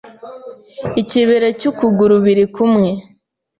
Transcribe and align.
ikibero 1.01 1.47
cy’ukuguru 1.59 2.15
biri 2.25 2.45
kumwe 2.55 2.89